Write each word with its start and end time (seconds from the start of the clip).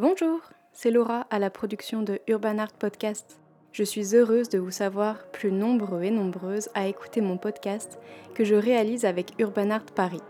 Bonjour, 0.00 0.40
c'est 0.72 0.90
Laura 0.90 1.26
à 1.28 1.38
la 1.38 1.50
production 1.50 2.00
de 2.00 2.20
Urban 2.26 2.56
Art 2.56 2.72
Podcast. 2.72 3.38
Je 3.70 3.84
suis 3.84 4.16
heureuse 4.16 4.48
de 4.48 4.58
vous 4.58 4.70
savoir 4.70 5.26
plus 5.30 5.52
nombreux 5.52 6.04
et 6.04 6.10
nombreuses 6.10 6.70
à 6.72 6.86
écouter 6.86 7.20
mon 7.20 7.36
podcast 7.36 7.98
que 8.34 8.42
je 8.42 8.54
réalise 8.54 9.04
avec 9.04 9.34
Urban 9.38 9.68
Art 9.68 9.84
Paris. 9.94 10.22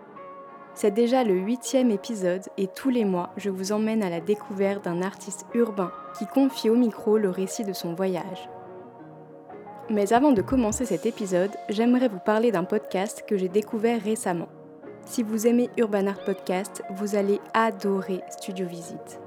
C'est 0.74 0.90
déjà 0.90 1.22
le 1.22 1.34
huitième 1.34 1.92
épisode 1.92 2.42
et 2.58 2.66
tous 2.66 2.90
les 2.90 3.04
mois, 3.04 3.30
je 3.36 3.48
vous 3.48 3.70
emmène 3.70 4.02
à 4.02 4.10
la 4.10 4.18
découverte 4.18 4.86
d'un 4.86 5.02
artiste 5.02 5.46
urbain 5.54 5.92
qui 6.18 6.26
confie 6.26 6.68
au 6.68 6.74
micro 6.74 7.16
le 7.16 7.30
récit 7.30 7.62
de 7.62 7.72
son 7.72 7.94
voyage. 7.94 8.48
Mais 9.88 10.12
avant 10.12 10.32
de 10.32 10.42
commencer 10.42 10.84
cet 10.84 11.06
épisode, 11.06 11.54
j'aimerais 11.68 12.08
vous 12.08 12.18
parler 12.18 12.50
d'un 12.50 12.64
podcast 12.64 13.22
que 13.24 13.36
j'ai 13.36 13.48
découvert 13.48 14.02
récemment. 14.02 14.48
Si 15.04 15.22
vous 15.22 15.46
aimez 15.46 15.70
Urban 15.76 16.08
Art 16.08 16.24
Podcast, 16.24 16.82
vous 16.96 17.14
allez 17.14 17.40
adorer 17.54 18.20
Studio 18.30 18.66
Visite. 18.66 19.20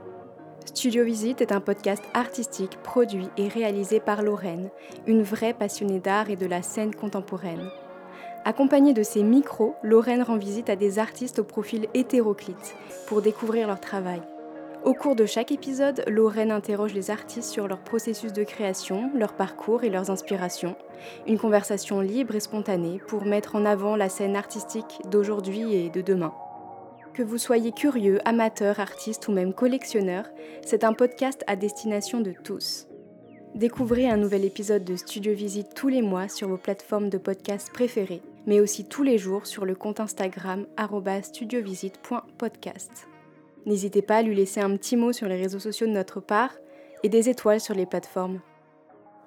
Studio 0.65 1.03
Visite 1.03 1.41
est 1.41 1.51
un 1.51 1.59
podcast 1.59 2.03
artistique 2.13 2.77
produit 2.83 3.27
et 3.37 3.47
réalisé 3.47 3.99
par 3.99 4.23
Lorraine, 4.23 4.69
une 5.05 5.21
vraie 5.21 5.53
passionnée 5.53 5.99
d'art 5.99 6.29
et 6.29 6.35
de 6.35 6.45
la 6.45 6.61
scène 6.61 6.95
contemporaine. 6.95 7.69
Accompagnée 8.45 8.93
de 8.93 9.03
ses 9.03 9.23
micros, 9.23 9.75
Lorraine 9.83 10.23
rend 10.23 10.37
visite 10.37 10.69
à 10.69 10.75
des 10.75 10.99
artistes 10.99 11.39
au 11.39 11.43
profil 11.43 11.87
hétéroclite 11.93 12.75
pour 13.07 13.21
découvrir 13.21 13.67
leur 13.67 13.79
travail. 13.79 14.21
Au 14.83 14.93
cours 14.93 15.15
de 15.15 15.25
chaque 15.25 15.51
épisode, 15.51 16.03
Lorraine 16.07 16.51
interroge 16.51 16.93
les 16.93 17.11
artistes 17.11 17.51
sur 17.51 17.67
leur 17.67 17.79
processus 17.79 18.33
de 18.33 18.43
création, 18.43 19.11
leur 19.15 19.33
parcours 19.33 19.83
et 19.83 19.89
leurs 19.89 20.11
inspirations. 20.11 20.75
Une 21.27 21.37
conversation 21.37 22.01
libre 22.01 22.35
et 22.35 22.39
spontanée 22.39 23.01
pour 23.07 23.25
mettre 23.25 23.55
en 23.55 23.65
avant 23.65 23.95
la 23.95 24.09
scène 24.09 24.35
artistique 24.35 25.01
d'aujourd'hui 25.09 25.73
et 25.73 25.89
de 25.89 26.01
demain. 26.01 26.33
Que 27.13 27.21
vous 27.21 27.37
soyez 27.37 27.71
curieux, 27.71 28.19
amateur, 28.27 28.79
artiste 28.79 29.27
ou 29.27 29.33
même 29.33 29.53
collectionneur, 29.53 30.25
c'est 30.65 30.83
un 30.83 30.93
podcast 30.93 31.43
à 31.45 31.55
destination 31.55 32.21
de 32.21 32.33
tous. 32.43 32.87
Découvrez 33.53 34.09
un 34.09 34.17
nouvel 34.17 34.45
épisode 34.45 34.83
de 34.83 34.95
Studio 34.95 35.31
Visite 35.31 35.75
tous 35.75 35.89
les 35.89 36.01
mois 36.01 36.27
sur 36.27 36.47
vos 36.47 36.57
plateformes 36.57 37.09
de 37.09 37.19
podcast 37.19 37.71
préférées, 37.71 38.23
mais 38.47 38.59
aussi 38.59 38.85
tous 38.85 39.03
les 39.03 39.19
jours 39.19 39.45
sur 39.45 39.63
le 39.63 39.75
compte 39.75 39.99
Instagram 39.99 40.65
studiovisite.podcast. 41.21 43.07
N'hésitez 43.67 44.01
pas 44.01 44.17
à 44.17 44.23
lui 44.23 44.35
laisser 44.35 44.61
un 44.61 44.75
petit 44.75 44.97
mot 44.97 45.13
sur 45.13 45.27
les 45.27 45.39
réseaux 45.39 45.59
sociaux 45.59 45.85
de 45.85 45.91
notre 45.91 46.19
part 46.19 46.55
et 47.03 47.09
des 47.09 47.29
étoiles 47.29 47.61
sur 47.61 47.75
les 47.75 47.85
plateformes. 47.85 48.41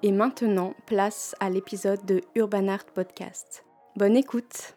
Et 0.03 0.11
maintenant, 0.11 0.73
place 0.87 1.35
à 1.39 1.49
l'épisode 1.49 2.05
de 2.05 2.21
Urban 2.35 2.67
Art 2.67 2.85
Podcast. 2.93 3.63
Bonne 3.95 4.17
écoute 4.17 4.76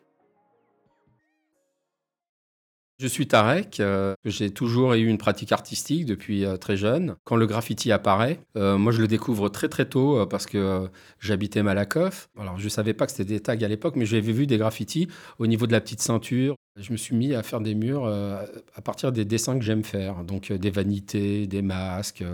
je 3.00 3.06
suis 3.06 3.26
Tarek, 3.26 3.80
euh, 3.80 4.14
j'ai 4.26 4.50
toujours 4.50 4.92
eu 4.92 5.06
une 5.06 5.16
pratique 5.16 5.52
artistique 5.52 6.04
depuis 6.04 6.44
euh, 6.44 6.58
très 6.58 6.76
jeune. 6.76 7.16
Quand 7.24 7.36
le 7.36 7.46
graffiti 7.46 7.90
apparaît, 7.92 8.40
euh, 8.58 8.76
moi 8.76 8.92
je 8.92 9.00
le 9.00 9.08
découvre 9.08 9.48
très 9.48 9.68
très 9.68 9.86
tôt 9.86 10.26
parce 10.26 10.44
que 10.44 10.86
j'habitais 11.18 11.62
Malakoff. 11.62 12.28
Alors 12.38 12.58
je 12.58 12.64
ne 12.64 12.68
savais 12.68 12.92
pas 12.92 13.06
que 13.06 13.12
c'était 13.12 13.24
des 13.24 13.40
tags 13.40 13.54
à 13.54 13.68
l'époque, 13.68 13.96
mais 13.96 14.04
j'avais 14.04 14.32
vu 14.32 14.46
des 14.46 14.58
graffitis 14.58 15.08
au 15.38 15.46
niveau 15.46 15.66
de 15.66 15.72
la 15.72 15.80
petite 15.80 16.02
ceinture. 16.02 16.54
Je 16.78 16.92
me 16.92 16.98
suis 16.98 17.16
mis 17.16 17.34
à 17.34 17.42
faire 17.42 17.60
des 17.60 17.74
murs 17.74 18.06
à 18.06 18.82
partir 18.82 19.12
des 19.12 19.24
dessins 19.24 19.58
que 19.58 19.64
j'aime 19.64 19.82
faire, 19.82 20.22
donc 20.22 20.52
des 20.52 20.70
vanités, 20.70 21.46
des 21.46 21.62
masques, 21.62 22.24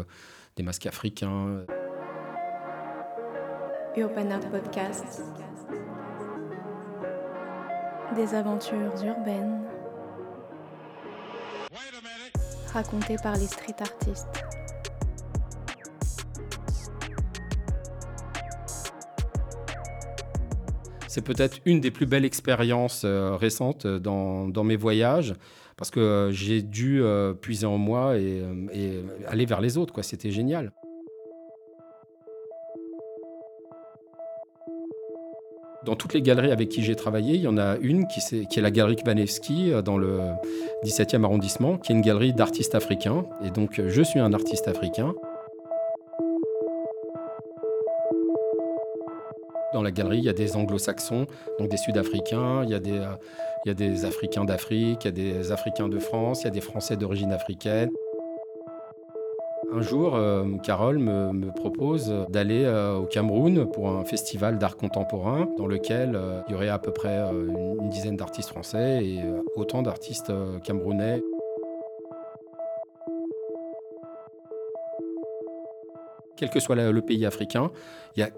des 0.57 0.63
masques 0.65 0.87
africains. 0.87 1.65
Urban 3.97 4.31
Art 4.33 4.51
Podcast. 4.51 5.23
Des 8.17 8.35
aventures 8.35 8.93
urbaines 9.05 9.76
raconté 12.73 13.17
par 13.23 13.37
les 13.37 13.47
street 13.47 13.77
artistes. 13.81 14.27
C'est 21.17 21.23
peut-être 21.23 21.61
une 21.65 21.81
des 21.81 21.91
plus 21.91 22.05
belles 22.05 22.27
expériences 22.27 23.05
euh, 23.07 23.37
récentes 23.37 23.87
dans, 23.87 24.49
dans, 24.49 24.65
mes 24.65 24.77
voyages 24.77 25.35
parce 25.79 25.91
que 25.91 25.99
euh, 25.99 26.31
j'ai 26.31 26.61
dû 26.61 27.03
euh, 27.03 27.33
puiser 27.33 27.65
en 27.65 27.79
moi 27.79 28.19
et, 28.19 28.43
aller 29.27 29.47
vers 29.47 29.63
les 29.63 29.79
autres. 29.79 30.03
C'était 30.03 30.31
génial. 30.31 30.73
Dans 35.87 35.95
toutes 35.95 36.15
les 36.15 36.23
galeries 36.23 36.51
avec 36.51 36.69
qui 36.69 36.83
j'ai 36.83 36.97
travaillé, 36.97 37.37
il 37.37 37.43
y 37.43 37.47
en 37.47 37.59
a 37.59 37.77
une 37.77 38.09
qui, 38.09 38.19
est, 38.19 38.61
la 38.61 38.73
galerie 38.73 38.97
Kvanevski 38.97 39.73
euh, 39.73 39.83
dans 39.83 39.97
le 39.97 40.19
17e 40.85 41.23
arrondissement, 41.23 41.79
qui 41.79 41.93
est 41.93 41.95
une 41.95 42.03
galerie 42.03 42.33
d'artistes 42.33 42.75
africains. 42.75 43.25
Et 43.45 43.51
donc, 43.51 43.79
euh, 43.79 43.89
je 43.89 44.03
suis 44.03 44.19
un 44.19 44.33
artiste 44.33 44.67
africain. 44.67 45.15
Dans 49.73 49.83
la 49.83 49.93
galerie, 49.93 50.19
il 50.19 50.25
y 50.25 50.29
a 50.29 50.33
des 50.33 50.57
anglo-saxons, 50.57 51.27
donc 51.61 51.69
des 51.69 51.77
sud-africains, 51.77 52.65
il, 52.65 52.71
y 52.71 52.75
a 52.75 52.81
des, 52.81 52.99
euh, 52.99 53.13
il 53.65 53.69
y 53.69 53.71
a 53.71 53.75
des 53.75 54.05
africains 54.05 54.45
d'Afrique, 54.45 55.05
il 55.05 55.07
y 55.07 55.09
a 55.09 55.13
des 55.13 55.53
africains 55.53 55.89
de 55.89 56.01
France, 56.01 56.43
il 56.43 56.45
y 56.47 56.49
a 56.49 56.51
des 56.51 56.61
français 56.61 56.97
d'origine 56.97 57.31
africaine. 57.31 57.91
Un 59.77 59.83
jour, 59.83 60.15
euh, 60.15 60.57
Carole 60.63 60.99
me, 60.99 61.51
propose 61.51 62.11
d'aller 62.31 62.65
euh, 62.65 62.95
au 62.95 63.05
Cameroun 63.05 63.71
pour 63.71 63.91
un 63.91 64.07
festival 64.07 64.57
d'art 64.57 64.79
contemporain 64.79 65.51
dans 65.59 65.67
lequel 65.67 66.17
euh, 66.17 66.41
il 66.49 66.53
y 66.53 66.55
aurait 66.55 66.71
à 66.71 66.79
peu 66.79 66.93
près 66.93 67.19
une, 67.19 67.91
dizaine 67.91 68.17
d'artistes 68.17 68.49
français 68.49 69.05
et 69.05 69.21
autant 69.55 69.83
d'artistes 69.83 70.33
camerounais. 70.65 71.23
Quel 76.39 76.49
que 76.49 76.59
soit 76.59 76.75
le 76.75 77.03
pays 77.03 77.27
africain, 77.27 77.71
il 78.17 78.21
y 78.21 78.23
a 78.23 78.31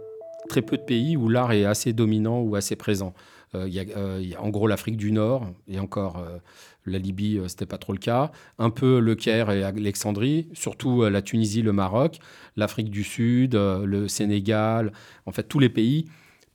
très 0.48 0.62
peu 0.62 0.76
de 0.76 0.82
pays 0.82 1.16
où 1.16 1.28
l'art 1.28 1.52
est 1.52 1.64
assez 1.64 1.92
dominant 1.92 2.40
ou 2.40 2.56
assez 2.56 2.74
présent. 2.74 3.12
Euh, 3.54 3.66
il 3.66 3.74
y, 3.74 3.80
a, 3.80 3.84
euh, 3.96 4.22
en 4.38 4.48
gros 4.50 4.66
l'Afrique 4.66 4.96
du 4.96 5.12
Nord, 5.12 5.46
et 5.68 5.78
encore 5.78 6.18
euh, 6.18 6.38
la 6.86 6.98
Libye, 6.98 7.40
c'était 7.48 7.66
pas 7.66 7.78
trop 7.78 7.92
le 7.92 7.98
cas. 7.98 8.30
Un 8.58 8.70
peu 8.70 9.00
le 9.00 9.14
Caire 9.14 9.50
et 9.50 9.62
Alexandrie, 9.62 10.48
surtout 10.52 11.02
la 11.04 11.22
Tunisie, 11.22 11.62
le 11.62 11.72
Maroc, 11.72 12.18
l'Afrique 12.56 12.90
du 12.90 13.04
Sud, 13.04 13.54
le 13.54 14.08
Sénégal, 14.08 14.92
en 15.26 15.32
fait 15.32 15.44
tous 15.44 15.58
les 15.58 15.68
pays 15.68 16.06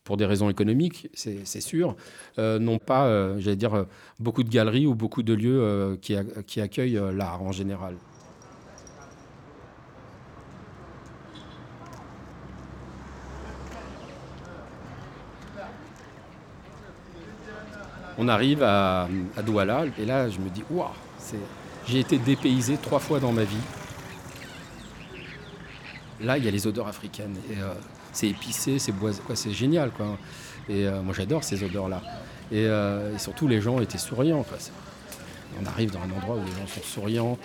pour 0.03 0.17
des 0.17 0.25
raisons 0.25 0.49
économiques, 0.49 1.07
c'est 1.13 1.61
sûr, 1.61 1.95
n'ont 2.37 2.79
pas, 2.79 3.37
j'allais 3.39 3.55
dire, 3.55 3.85
beaucoup 4.19 4.43
de 4.43 4.49
galeries 4.49 4.87
ou 4.87 4.95
beaucoup 4.95 5.21
de 5.21 5.33
lieux 5.33 5.99
qui, 6.01 6.59
accueillent 6.59 6.99
l'art 7.13 7.43
en 7.43 7.51
général. 7.51 7.95
On 18.17 18.27
arrive 18.27 18.63
à, 18.63 19.07
Douala 19.45 19.85
et 19.99 20.05
là 20.05 20.29
je 20.29 20.39
me 20.39 20.49
dis 20.49 20.63
waouh, 20.69 20.89
j'ai 21.87 21.99
été 21.99 22.17
dépaysé 22.17 22.77
trois 22.77 22.99
fois 22.99 23.19
dans 23.19 23.31
ma 23.31 23.43
vie. 23.43 23.55
Là 26.21 26.37
il 26.37 26.45
y 26.45 26.47
a 26.47 26.51
les 26.51 26.67
odeurs 26.67 26.87
africaines 26.87 27.35
euh, 27.57 27.73
c'est 28.11 28.29
épicé, 28.29 28.79
c'est 28.79 28.93
c'est 29.33 29.51
génial 29.51 29.91
quoi. 29.91 30.17
Et 30.69 30.87
euh, 30.87 31.01
moi 31.01 31.13
j'adore 31.17 31.43
ces 31.43 31.63
odeurs 31.63 31.89
là. 31.89 32.01
Euh, 32.53 33.15
et, 33.15 33.19
surtout 33.19 33.47
les 33.47 33.61
gens 33.61 33.81
étaient 33.81 33.97
souriants. 33.97 34.45
On 35.61 35.65
arrive 35.65 35.91
dans 35.91 35.99
un 35.99 36.11
endroit 36.11 36.35
où 36.35 36.45
les 36.45 36.51
gens 36.51 36.67
sont 36.67 36.81
souriants, 36.81 37.37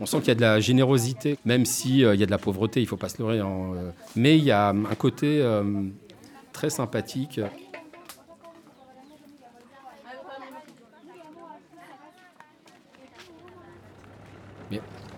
On 0.00 0.06
sent 0.06 0.20
qu'il 0.20 0.28
y 0.28 0.30
a 0.30 0.34
de 0.34 0.40
la 0.40 0.60
générosité, 0.60 1.38
même 1.44 1.66
s'il 1.66 2.06
euh, 2.06 2.14
y 2.14 2.22
a 2.22 2.26
de 2.26 2.30
la 2.30 2.38
pauvreté, 2.38 2.80
il 2.80 2.84
ne 2.84 2.88
faut 2.88 2.96
pas 2.96 3.10
se 3.10 3.18
leurrer. 3.18 3.40
Hein, 3.40 3.72
euh. 3.74 3.90
mais 4.16 4.38
il 4.38 4.44
y 4.44 4.50
a 4.50 4.70
un 4.70 4.94
côté 4.94 5.42
euh, 5.42 5.62
très 6.52 6.70
sympathique. 6.70 7.40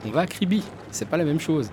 On 0.05 0.11
va 0.11 0.23
à 0.23 0.27
Kribi, 0.27 0.65
c'est 0.91 1.09
pas 1.09 1.17
la 1.17 1.25
même 1.25 1.38
chose. 1.38 1.71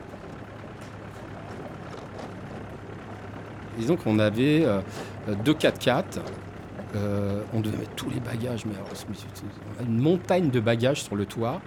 Disons 3.80 3.96
qu'on 3.96 4.20
avait 4.20 4.68
deux 5.44 5.54
4x4. 5.54 6.20
on 7.54 7.60
devait 7.60 7.78
mettre 7.78 7.96
tous 7.96 8.12
les 8.12 8.20
bagages, 8.20 8.66
mais 8.68 8.74
une 9.84 10.00
montagne 10.00 10.52
de 10.52 10.60
bagages 10.60 11.02
sur 11.02 11.16
le 11.16 11.26
toit. 11.26 11.60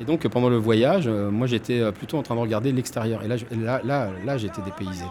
Et 0.00 0.04
donc 0.04 0.26
pendant 0.28 0.48
le 0.48 0.56
voyage, 0.56 1.08
euh, 1.08 1.30
moi 1.30 1.46
j'étais 1.46 1.80
euh, 1.80 1.92
plutôt 1.92 2.18
en 2.18 2.22
train 2.22 2.34
de 2.36 2.40
regarder 2.40 2.72
l'extérieur. 2.72 3.22
Et 3.22 3.28
là, 3.28 3.36
là, 3.50 3.80
là, 3.84 4.10
là 4.24 4.38
j'étais 4.38 4.62
dépaysé. 4.62 5.04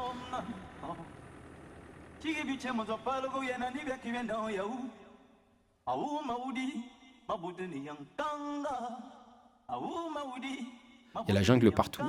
Il 11.28 11.30
y 11.30 11.32
a 11.32 11.34
la 11.34 11.44
jungle 11.44 11.72
partout. 11.72 12.04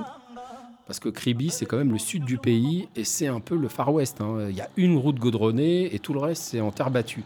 Parce 0.86 1.00
que 1.00 1.08
Kribi, 1.08 1.50
c'est 1.50 1.66
quand 1.66 1.76
même 1.76 1.92
le 1.92 1.98
sud 1.98 2.24
du 2.24 2.38
pays 2.38 2.88
et 2.96 3.04
c'est 3.04 3.26
un 3.26 3.40
peu 3.40 3.56
le 3.56 3.68
Far 3.68 3.92
West. 3.92 4.20
hein. 4.20 4.46
Il 4.48 4.56
y 4.56 4.60
a 4.60 4.68
une 4.76 4.96
route 4.96 5.18
gaudronnée 5.18 5.94
et 5.94 5.98
tout 5.98 6.12
le 6.14 6.20
reste, 6.20 6.42
c'est 6.44 6.60
en 6.60 6.70
terre 6.70 6.90
battue. 6.90 7.24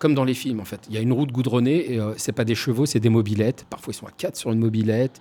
Comme 0.00 0.14
dans 0.14 0.24
les 0.24 0.34
films, 0.34 0.60
en 0.60 0.64
fait. 0.64 0.80
Il 0.88 0.94
y 0.94 0.98
a 0.98 1.02
une 1.02 1.12
route 1.12 1.30
goudronnée 1.30 1.92
et 1.92 2.00
euh, 2.00 2.14
c'est 2.16 2.32
pas 2.32 2.46
des 2.46 2.54
chevaux, 2.54 2.86
c'est 2.86 3.00
des 3.00 3.10
mobilettes. 3.10 3.66
Parfois, 3.68 3.92
ils 3.92 3.96
sont 3.96 4.06
à 4.06 4.10
quatre 4.10 4.36
sur 4.36 4.50
une 4.50 4.58
mobilette. 4.58 5.20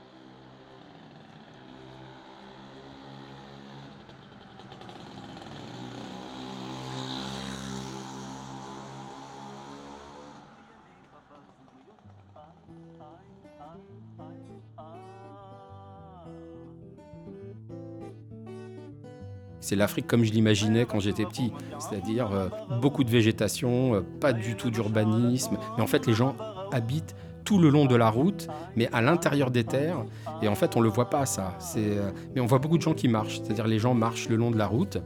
C'est 19.70 19.76
l'Afrique 19.76 20.08
comme 20.08 20.24
je 20.24 20.32
l'imaginais 20.32 20.88
quand 20.88 21.00
j'étais 21.00 21.26
petit, 21.26 21.52
c'est-à-dire 21.78 22.32
euh, 22.34 22.50
beaucoup 22.82 23.04
de 23.04 23.10
végétation, 23.12 23.94
euh, 23.94 24.02
pas 24.20 24.34
du 24.34 24.56
tout 24.56 24.72
d'urbanisme. 24.72 25.60
Mais 25.78 25.84
en 25.84 25.86
fait, 25.86 26.08
les 26.08 26.14
gens 26.14 26.36
habitent 26.72 27.16
tout 27.46 27.60
le 27.60 27.70
long 27.70 27.86
de 27.86 27.96
la 27.96 28.10
route, 28.10 28.48
mais 28.76 28.90
à 28.92 29.04
l'intérieur 29.04 29.52
des 29.52 29.64
terres. 29.64 30.06
Et 30.42 30.48
en 30.48 30.56
fait, 30.56 30.76
on 30.76 30.82
le 30.82 30.90
voit 30.90 31.12
pas 31.12 31.28
ça. 31.28 31.56
Euh, 31.78 32.10
mais 32.34 32.42
on 32.42 32.48
voit 32.48 32.58
beaucoup 32.58 32.80
de 32.80 32.82
gens 32.82 32.96
qui 32.96 33.08
marchent, 33.08 33.42
c'est-à-dire 33.44 33.68
les 33.68 33.78
gens 33.78 33.94
marchent 33.94 34.28
le 34.28 34.38
long 34.38 34.50
de 34.50 34.58
la 34.58 34.66
route. 34.66 34.98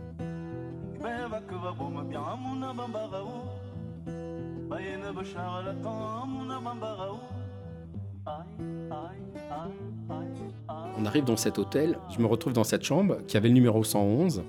On 11.03 11.05
arrive 11.05 11.25
dans 11.25 11.35
cet 11.35 11.59
hôtel, 11.59 11.99
je 12.15 12.21
me 12.21 12.27
retrouve 12.27 12.53
dans 12.53 12.63
cette 12.63 12.85
chambre 12.85 13.17
qui 13.27 13.35
avait 13.35 13.49
le 13.49 13.53
numéro 13.53 13.83
111, 13.83 14.45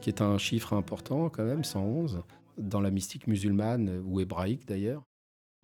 qui 0.00 0.08
est 0.08 0.22
un 0.22 0.38
chiffre 0.38 0.72
important 0.72 1.28
quand 1.28 1.42
même, 1.42 1.64
111, 1.64 2.22
dans 2.58 2.80
la 2.80 2.92
mystique 2.92 3.26
musulmane 3.26 4.04
ou 4.06 4.20
hébraïque 4.20 4.68
d'ailleurs. 4.68 5.02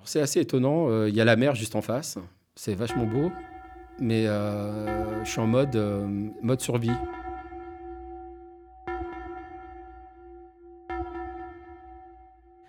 C'est 0.02 0.20
assez 0.20 0.40
étonnant, 0.40 0.88
euh, 0.88 1.08
il 1.08 1.14
y 1.14 1.20
a 1.20 1.24
la 1.24 1.36
mer 1.36 1.54
juste 1.54 1.76
en 1.76 1.80
face, 1.80 2.18
c'est 2.56 2.74
vachement 2.74 3.06
beau, 3.06 3.30
mais 4.00 4.26
euh, 4.26 5.22
je 5.22 5.30
suis 5.30 5.38
en 5.38 5.46
mode, 5.46 5.76
euh, 5.76 6.28
mode 6.42 6.60
survie. 6.60 6.90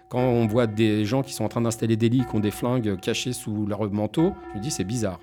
Quand 0.09 0.21
on 0.21 0.45
voit 0.45 0.67
des 0.67 1.05
gens 1.05 1.23
qui 1.23 1.33
sont 1.33 1.43
en 1.43 1.49
train 1.49 1.61
d'installer 1.61 1.97
des 1.97 2.09
lits, 2.09 2.23
qui 2.29 2.35
ont 2.35 2.39
des 2.39 2.51
flingues 2.51 2.99
cachées 2.99 3.33
sous 3.33 3.65
leur 3.65 3.91
manteau, 3.91 4.35
je 4.51 4.59
me 4.59 4.61
dis 4.61 4.69
c'est 4.69 4.83
bizarre. 4.83 5.19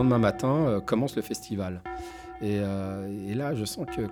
Lendemain 0.00 0.18
matin 0.18 0.66
euh, 0.66 0.80
commence 0.80 1.16
le 1.16 1.22
festival. 1.22 1.82
Et, 2.40 2.58
euh, 2.60 3.06
et 3.28 3.34
là, 3.34 3.54
je 3.54 3.64
sens 3.64 3.86
qu'il 3.92 4.08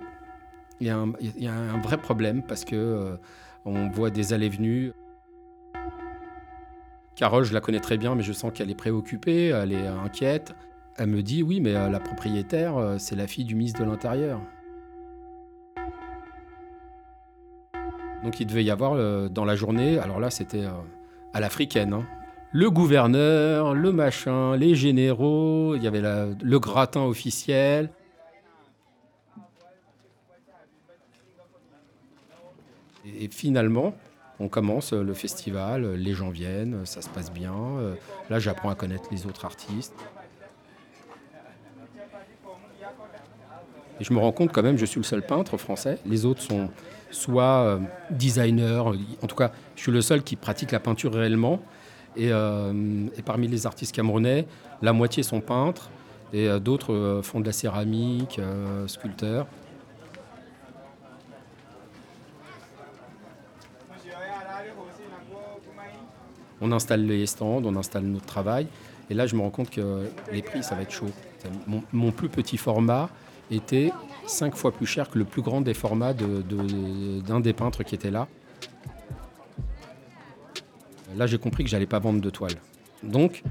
y, 0.81 0.89
a 0.89 0.97
un- 0.97 1.13
il 1.19 1.43
y 1.43 1.47
a 1.47 1.53
un 1.53 1.79
vrai 1.81 1.97
problème 1.97 2.43
parce 2.43 2.63
que 2.63 2.75
euh, 2.75 3.17
on 3.65 3.89
voit 3.89 4.09
des 4.11 4.33
allées-venues. 4.33 4.93
Carole, 7.15 7.43
je 7.43 7.53
la 7.53 7.59
connais 7.59 7.79
très 7.79 7.97
bien, 7.97 8.15
mais 8.15 8.23
je 8.23 8.31
sens 8.31 8.51
qu'elle 8.53 8.69
est 8.69 8.75
préoccupée, 8.75 9.47
elle 9.47 9.73
est 9.73 9.87
inquiète. 9.87 10.53
Elle 10.95 11.07
me 11.07 11.21
dit 11.21 11.43
oui, 11.43 11.59
mais 11.59 11.75
euh, 11.75 11.89
la 11.89 11.99
propriétaire, 11.99 12.95
c'est 12.97 13.15
la 13.15 13.27
fille 13.27 13.45
du 13.45 13.55
ministre 13.55 13.79
de 13.83 13.85
l'Intérieur. 13.85 14.39
Donc 18.23 18.39
il 18.39 18.45
devait 18.45 18.65
y 18.65 18.71
avoir 18.71 19.29
dans 19.29 19.45
la 19.45 19.55
journée, 19.55 19.97
alors 19.97 20.19
là 20.19 20.29
c'était 20.29 20.65
à 21.33 21.39
l'africaine, 21.39 21.93
hein. 21.93 22.05
Le 22.51 22.69
gouverneur, 22.71 23.73
le 23.73 23.91
machin, 23.91 24.55
les 24.55 24.75
généraux, 24.75 25.75
il 25.75 25.83
y 25.83 25.87
avait 25.87 26.01
le 26.01 26.59
gratin 26.59 27.01
officiel. 27.01 27.89
Et, 33.17 33.27
finalement, 33.29 33.93
on 34.39 34.47
commence 34.47 34.93
euh, 34.93 35.03
le 35.03 35.13
festival, 35.13 35.83
euh, 35.83 35.95
les 35.95 36.13
gens 36.13 36.29
viennent, 36.29 36.75
euh, 36.75 36.85
ça 36.85 37.01
se 37.01 37.09
passe 37.09 37.31
bien. 37.31 37.53
Là 38.29 38.39
j'apprends 38.39 38.69
à 38.69 38.75
connaître 38.75 39.09
les 39.11 39.25
autres 39.25 39.45
artistes. 39.45 39.93
Et 43.99 44.03
je 44.03 44.13
me 44.13 44.19
rends 44.19 44.31
compte 44.31 44.53
quand 44.53 44.63
même, 44.63 44.77
je 44.77 44.85
suis 44.85 44.99
le 44.99 45.05
seul 45.05 45.21
peintre 45.21 45.57
français. 45.57 45.99
Les 46.05 46.25
autres 46.25 46.41
sont 46.41 46.69
soit 47.11 47.79
designers, 48.11 48.83
en 49.21 49.27
tout 49.27 49.35
cas, 49.35 49.51
je 49.75 49.81
suis 49.81 49.91
le 49.91 50.01
seul 50.01 50.23
qui 50.23 50.37
pratique 50.37 50.71
la 50.71 50.79
peinture 50.79 51.13
réellement. 51.13 51.59
Et, 52.19 52.33
euh, 52.33 53.07
et 53.17 53.21
parmi 53.21 53.47
les 53.47 53.65
artistes 53.65 53.95
camerounais, 53.95 54.45
la 54.81 54.91
moitié 54.91 55.23
sont 55.23 55.39
peintres 55.39 55.89
et 56.33 56.49
euh, 56.49 56.59
d'autres 56.59 56.93
euh, 56.93 57.21
font 57.21 57.39
de 57.39 57.45
la 57.45 57.53
céramique, 57.53 58.41
sculpteurs. 58.87 59.47
On 66.61 66.73
installe 66.73 67.05
les 67.05 67.25
stands, 67.25 67.61
on 67.63 67.75
installe 67.77 68.03
notre 68.03 68.25
travail. 68.25 68.67
Et 69.09 69.13
là, 69.13 69.25
je 69.25 69.37
me 69.37 69.41
rends 69.41 69.49
compte 69.49 69.69
que 69.69 70.09
les 70.33 70.41
prix, 70.41 70.61
ça 70.61 70.75
va 70.75 70.81
être 70.81 70.91
chaud. 70.91 71.09
Mon, 71.93 72.11
plus 72.11 72.27
petit 72.27 72.57
format 72.57 73.09
était 73.49 73.93
cinq 74.27 74.57
fois 74.57 74.73
plus 74.73 74.85
cher 74.85 75.09
que 75.09 75.17
le 75.17 75.23
plus 75.23 75.41
grand 75.41 75.61
des 75.61 75.73
formats 75.73 76.13
d'un 76.13 77.39
des 77.39 77.53
peintres 77.53 77.83
qui 77.83 77.95
était 77.95 78.11
là. 78.11 78.27
Là, 81.15 81.27
j'ai 81.27 81.37
compris 81.37 81.63
que 81.63 81.69
j'allais 81.69 81.85
pas 81.85 81.99
vendre 81.99 82.21
de 82.21 82.29
toile. 82.29 82.55
Donc, 83.03 83.43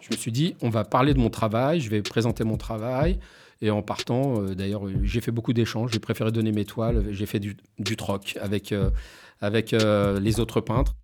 je 0.00 0.08
me 0.10 0.16
suis 0.16 0.32
dit, 0.32 0.56
on 0.62 0.70
va 0.70 0.84
parler 0.84 1.14
de 1.14 1.18
mon 1.18 1.30
travail, 1.30 1.80
je 1.80 1.90
vais 1.90 2.02
présenter 2.02 2.44
mon 2.44 2.56
travail. 2.56 3.18
Et 3.60 3.70
en 3.70 3.82
partant, 3.82 4.40
euh, 4.40 4.54
d'ailleurs, 4.54 4.86
euh, 4.86 4.94
j'ai 5.02 5.20
fait 5.20 5.32
beaucoup 5.32 5.52
d'échanges. 5.52 5.90
J'ai 5.92 5.98
préféré 5.98 6.30
donner 6.30 6.52
mes 6.52 6.64
toiles. 6.64 7.06
J'ai 7.10 7.26
fait 7.26 7.40
du, 7.40 7.56
troc 7.96 8.38
avec, 8.40 8.70
euh, 8.70 8.90
avec 9.40 9.72
euh, 9.72 10.20
les 10.20 10.38
autres 10.38 10.60
peintres. 10.60 10.94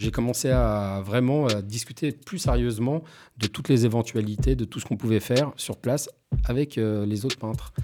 J'ai 0.00 0.10
commencé 0.10 0.48
à 0.48 1.02
vraiment 1.04 1.46
euh, 1.50 1.60
discuter 1.60 2.10
plus 2.10 2.38
sérieusement 2.38 3.04
de 3.36 3.46
toutes 3.46 3.68
les 3.68 3.84
éventualités, 3.84 4.56
de 4.56 4.64
tout 4.64 4.80
ce 4.80 4.86
qu'on 4.86 4.96
pouvait 4.96 5.20
faire 5.20 5.52
sur 5.56 5.76
place 5.76 6.08
avec 6.46 6.78
euh, 6.78 7.04
les 7.04 7.26
autres 7.26 7.36
peintres. 7.36 7.74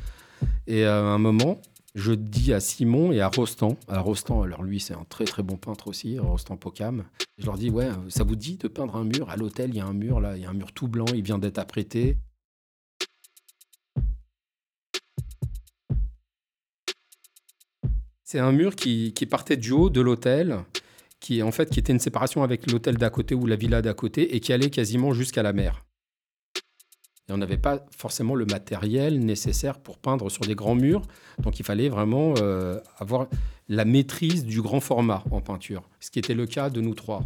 Et 0.67 0.85
à 0.85 0.99
un 0.99 1.19
moment, 1.19 1.61
je 1.95 2.13
dis 2.13 2.53
à 2.53 2.61
Simon 2.61 3.11
et 3.13 3.21
à 3.21 3.29
Rostand, 3.29 3.77
alors 3.89 4.05
Rostand, 4.05 4.43
alors 4.43 4.63
lui 4.63 4.81
c'est 4.81 4.95
un 4.95 5.05
très 5.09 5.25
très 5.25 5.43
bon 5.43 5.57
peintre 5.57 5.89
aussi, 5.89 6.19
Rostand 6.19 6.57
Pocam, 6.57 7.05
je 7.39 7.47
leur 7.47 7.57
dis, 7.57 7.71
ouais, 7.71 7.89
ça 8.09 8.25
vous 8.25 8.37
dit 8.37 8.57
de 8.57 8.69
peindre 8.69 8.97
un 8.97 9.05
mur? 9.05 9.31
À 9.31 9.37
l'hôtel, 9.37 9.71
il 9.71 9.77
y 9.77 9.81
a 9.81 9.87
un 9.87 9.95
mur 9.95 10.21
là, 10.21 10.37
il 10.37 10.43
y 10.43 10.47
a 10.47 10.51
un 10.51 10.55
mur 10.55 10.73
tout 10.73 10.89
blanc, 10.89 11.07
il 11.15 11.23
vient 11.23 11.39
d'être 11.39 11.59
apprêté. 11.59 12.19
C'est 18.25 18.41
un 18.41 18.53
mur 18.53 18.75
qui, 18.75 19.13
qui 19.15 19.25
partait 19.25 19.57
du 19.57 19.71
haut 19.71 19.89
de 19.89 20.01
l'hôtel, 20.01 20.65
qui 21.21 21.43
en 21.43 21.53
fait 21.53 21.71
qui 21.71 21.79
était 21.79 21.93
une 21.93 22.01
séparation 22.01 22.43
avec 22.43 22.71
l'hôtel 22.71 22.97
d'à 22.99 23.09
côté 23.09 23.35
ou 23.35 23.47
la 23.47 23.57
villa 23.57 23.83
d'à 23.83 23.95
côté 23.95 24.35
et 24.35 24.41
qui 24.41 24.53
allait 24.53 24.71
quasiment 24.71 25.13
jusqu'à 25.13 25.43
la 25.43 25.53
mer. 25.53 25.85
Et 27.29 27.33
on 27.33 27.39
n'avait 27.39 27.59
pas 27.59 27.85
forcément 27.91 28.37
le 28.37 28.47
matériel 28.47 29.19
nécessaire 29.19 29.81
pour 29.81 29.99
peindre 29.99 30.31
sur 30.31 30.45
des 30.45 30.55
grands 30.55 30.77
murs, 30.77 31.03
donc 31.41 31.59
il 31.59 31.65
fallait 31.65 31.89
vraiment 31.89 32.35
euh, 32.39 32.79
avoir 32.99 33.27
la 33.69 33.85
maîtrise 33.85 34.45
du 34.45 34.63
grand 34.63 34.81
format 34.81 35.25
en 35.33 35.41
peinture, 35.41 35.83
ce 35.99 36.11
qui 36.11 36.21
était 36.21 36.35
le 36.35 36.47
cas 36.47 36.71
de 36.71 36.81
nous 36.81 36.95
trois. 36.95 37.23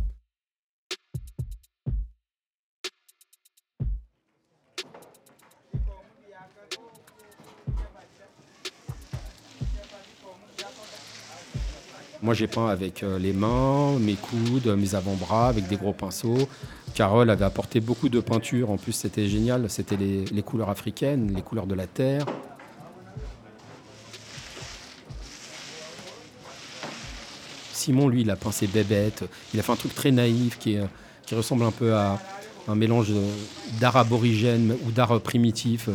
Moi, 12.23 12.35
j'ai 12.35 12.47
peint 12.47 12.69
avec 12.69 13.03
euh, 13.03 13.19
les 13.19 13.33
mains, 13.33 13.99
mes 13.99 14.15
coudes, 14.15 14.67
mes 14.77 14.95
avant-bras, 14.95 15.49
avec 15.49 15.69
des 15.69 15.77
gros 15.77 15.95
pinceaux. 15.95 16.49
Carole 16.95 17.31
avait 17.31 17.45
apporté 17.45 17.81
beaucoup 17.81 18.09
de 18.09 18.21
peinture. 18.21 18.71
En 18.71 18.77
plus, 18.77 18.93
c'était 18.93 19.29
génial. 19.29 19.69
C'était 19.69 19.97
les, 19.97 20.43
couleurs 20.43 20.71
africaines, 20.71 21.33
les 21.35 21.43
couleurs 21.43 21.67
de 21.67 21.75
la 21.75 21.87
terre. 21.87 22.27
Simon, 27.73 28.09
lui, 28.09 28.23
il 28.23 28.31
a 28.31 28.37
peint 28.37 28.53
ses 28.53 28.67
bébêtes. 28.67 29.25
Il 29.55 29.61
a 29.61 29.63
fait 29.63 29.73
un 29.73 29.77
truc 29.77 29.95
très 29.95 30.11
naïf 30.11 30.59
qui, 30.59 30.77
qui 31.25 31.35
ressemble 31.35 31.65
un 31.65 31.71
peu 31.71 31.95
à 31.95 32.19
un 32.69 32.75
mélange 32.75 33.13
d'art 33.81 33.97
aborigène 33.97 34.77
ou 34.87 34.91
d'art 34.91 35.21
primitif. 35.21 35.89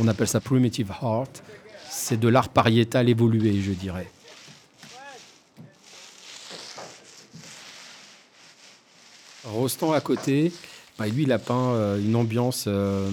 On 0.00 0.08
appelle 0.08 0.28
ça 0.28 0.40
primitive 0.40 0.90
art. 1.00 1.26
C'est 1.90 2.18
de 2.18 2.28
l'art 2.28 2.48
pariétal 2.48 3.08
évolué, 3.08 3.60
je 3.60 3.72
dirais. 3.72 4.10
Rostand 9.44 9.92
à 9.92 10.00
côté, 10.00 10.52
bah, 10.98 11.06
lui, 11.06 11.24
il 11.24 11.32
a 11.32 11.38
peint 11.38 11.74
euh, 11.74 11.98
une 12.00 12.16
ambiance 12.16 12.66
euh, 12.68 13.10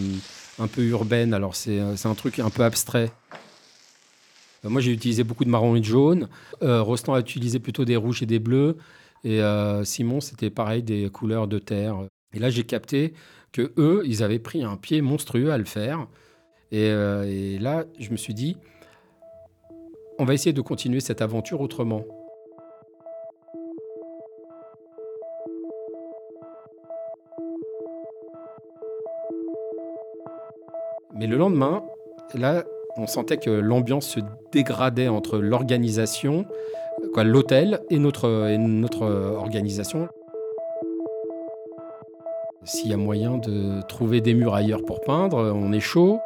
un 0.60 0.68
peu 0.68 0.84
urbaine. 0.84 1.34
Alors 1.34 1.56
c'est 1.56 1.80
un 1.80 2.16
truc 2.16 2.40
un 2.40 2.50
peu 2.50 2.64
abstrait. 2.64 3.12
moi 4.64 4.82
j'ai 4.82 4.92
utilisé 4.92 5.24
beaucoup 5.24 5.46
de 5.46 5.50
marron 5.50 5.76
et 5.76 5.80
de 5.80 5.86
jaune. 5.86 6.28
Rostand 6.62 7.14
a 7.14 7.20
utilisé 7.20 7.60
plutôt 7.60 7.86
des 7.86 7.96
rouges 7.96 8.22
et 8.22 8.26
des 8.26 8.40
bleus. 8.40 8.78
Et 9.24 9.42
Simon 9.84 10.22
c'était 10.22 10.50
pareil, 10.50 10.84
des 10.84 11.10
couleurs 11.10 11.48
de 11.48 11.60
terre. 11.60 11.96
Et 12.34 12.40
là 12.40 12.50
j'ai 12.50 12.64
capté 12.64 13.14
que 13.52 13.72
eux, 13.78 14.04
ils 14.06 14.22
avaient 14.22 14.40
pris 14.40 14.64
un 14.64 14.76
pied 14.76 15.02
monstrueux 15.02 15.52
à 15.52 15.58
le 15.58 15.64
faire. 15.64 16.08
et 16.72 17.58
là 17.60 17.86
je 18.00 18.12
me 18.12 18.18
suis 18.18 18.34
dit, 18.34 18.58
on 20.20 20.26
va 20.26 20.34
essayer 20.34 20.54
de 20.54 20.62
continuer 20.62 21.00
cette 21.00 21.22
aventure 21.22 21.62
autrement. 21.62 22.06
Mais 31.16 31.28
le 31.28 31.38
lendemain, 31.38 31.84
là, 32.36 32.64
on 32.98 33.08
sentait 33.08 33.38
que 33.38 33.50
l'ambiance 33.50 34.08
se 34.08 34.20
dégradait 34.52 35.08
entre 35.08 35.40
l'organisation, 35.40 36.46
l'hôtel 37.16 37.80
et 37.90 37.98
notre, 37.98 38.28
organisation. 39.38 40.08
S'il 42.64 42.92
y 42.92 42.94
a 42.94 42.98
moyen 42.98 43.38
de 43.38 43.82
trouver 43.88 44.22
des 44.22 44.34
murs 44.34 44.54
ailleurs 44.54 44.84
pour 44.86 45.02
peindre, 45.02 45.52
on 45.56 45.72
est 45.72 45.80
chaud. 45.80 46.20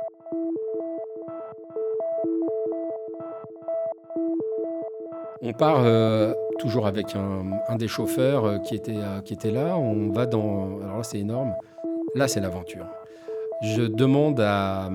On 5.42 5.52
part 5.52 5.84
euh, 5.84 6.34
toujours 6.58 6.88
avec 6.88 7.16
un, 7.16 7.76
des 7.76 7.90
chauffeurs 7.90 8.46
euh, 8.46 8.58
qui, 8.60 8.76
était, 8.76 8.96
euh, 8.96 9.20
qui 9.22 9.34
était 9.34 9.52
là. 9.52 9.78
On 9.78 10.10
va 10.10 10.26
dans. 10.26 10.80
Alors 10.82 10.98
là, 10.98 11.04
c'est 11.04 11.20
énorme. 11.20 11.54
Là, 12.16 12.30
c'est 12.30 12.40
l'aventure. 12.40 12.86
Je 13.64 13.84
demande 13.84 14.40
à, 14.42 14.92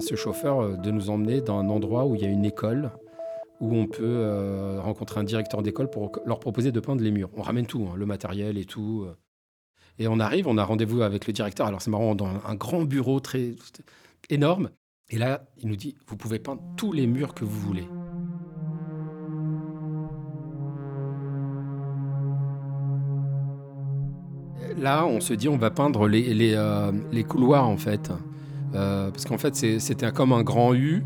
ce 0.00 0.16
chauffeur 0.16 0.76
de 0.76 0.90
nous 0.90 1.10
emmener 1.10 1.40
dans 1.40 1.58
un 1.58 1.68
endroit 1.68 2.06
où 2.06 2.16
il 2.16 2.22
y 2.22 2.24
a 2.24 2.28
une 2.28 2.44
école, 2.44 2.90
où 3.60 3.74
on 3.74 3.86
peut 3.86 4.78
rencontrer 4.80 5.20
un 5.20 5.24
directeur 5.24 5.62
d'école 5.62 5.88
pour 5.88 6.10
leur 6.26 6.40
proposer 6.40 6.72
de 6.72 6.80
peindre 6.80 7.02
les 7.02 7.12
murs. 7.12 7.30
On 7.36 7.42
ramène 7.42 7.66
tout, 7.66 7.88
hein, 7.88 7.96
le 7.96 8.04
matériel 8.04 8.58
et 8.58 8.64
tout. 8.64 9.06
Et 9.98 10.08
on 10.08 10.18
arrive, 10.18 10.48
on 10.48 10.58
a 10.58 10.64
rendez-vous 10.64 11.02
avec 11.02 11.26
le 11.26 11.32
directeur. 11.32 11.66
Alors 11.66 11.80
c'est 11.80 11.90
marrant, 11.90 12.14
dans 12.14 12.28
un 12.44 12.54
grand 12.56 12.82
bureau 12.82 13.20
très 13.20 13.52
énorme. 14.28 14.70
Et 15.10 15.18
là, 15.18 15.46
il 15.58 15.68
nous 15.68 15.76
dit, 15.76 15.94
vous 16.06 16.16
pouvez 16.16 16.38
peindre 16.38 16.62
tous 16.76 16.92
les 16.92 17.06
murs 17.06 17.32
que 17.32 17.44
vous 17.44 17.60
voulez. 17.60 17.86
Là, 24.78 25.06
on 25.06 25.20
se 25.20 25.34
dit 25.34 25.48
on 25.48 25.56
va 25.56 25.70
peindre 25.70 26.08
les, 26.08 26.54
euh, 26.54 26.92
couloirs 27.26 27.68
en 27.68 27.76
fait. 27.76 28.10
Euh, 28.74 29.10
parce 29.10 29.24
qu'en 29.24 29.38
fait, 29.38 29.54
c'était 29.54 30.10
comme 30.12 30.32
un 30.32 30.42
grand 30.42 30.74
U. 30.74 31.04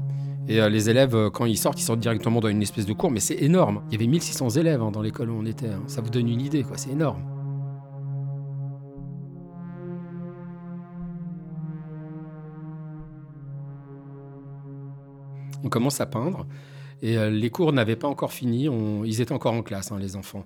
Et 0.48 0.60
euh, 0.60 0.68
les 0.68 0.90
élèves, 0.90 1.30
quand 1.30 1.44
ils 1.44 1.56
sortent, 1.56 1.80
ils 1.80 1.84
sortent 1.84 2.00
directement 2.00 2.40
dans 2.40 2.48
une 2.48 2.62
espèce 2.62 2.86
de 2.86 2.92
cours. 2.92 3.10
Mais 3.10 3.20
c'est 3.20 3.40
énorme. 3.42 3.82
Il 3.88 3.92
y 3.92 3.96
avait 3.96 4.06
1600 4.06 4.50
élèves 4.50 4.82
hein, 4.82 4.90
dans 4.90 5.02
l'école 5.02 5.30
où 5.30 5.34
on 5.34 5.46
était. 5.46 5.68
Hein. 5.68 5.82
Ça 5.86 6.00
vous 6.00 6.10
donne 6.10 6.28
une 6.28 6.40
idée, 6.40 6.64
quoi. 6.64 6.76
C'est 6.76 6.90
énorme. 6.90 7.22
On 15.64 15.68
commence 15.68 16.00
à 16.00 16.06
peindre. 16.06 16.46
Et 17.02 17.16
les 17.30 17.50
cours 17.50 17.72
n'avaient 17.72 17.96
pas 17.96 18.06
encore 18.06 18.32
fini. 18.32 18.68
ils 19.04 19.20
étaient 19.20 19.32
encore 19.32 19.54
en 19.54 19.62
classe, 19.62 19.90
hein, 19.90 19.98
les 19.98 20.14
enfants. 20.14 20.44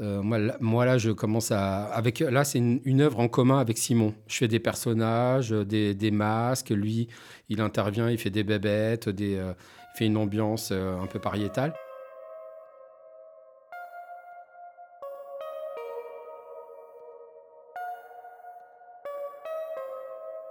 Euh, 0.00 0.22
moi, 0.22 0.84
là, 0.84 0.98
je 0.98 1.10
commence 1.10 1.52
à. 1.52 1.84
Avec, 1.84 2.18
là, 2.18 2.44
c'est 2.44 2.58
une, 2.58 3.00
œuvre 3.00 3.20
en 3.20 3.28
commun 3.28 3.58
avec 3.58 3.78
Simon. 3.78 4.12
Je 4.26 4.38
fais 4.38 4.48
des 4.48 4.58
personnages, 4.58 5.52
euh, 5.52 5.64
des, 5.64 6.10
masques. 6.10 6.70
Lui, 6.70 7.08
il 7.48 7.60
intervient, 7.60 8.10
il 8.10 8.18
fait 8.18 8.30
des 8.30 8.42
bébêtes, 8.42 9.08
des, 9.08 9.36
euh, 9.36 9.52
il 9.94 9.98
fait 9.98 10.06
une 10.06 10.16
ambiance 10.16 10.72
un 10.72 11.06
peu 11.06 11.20
pariétale. 11.20 11.74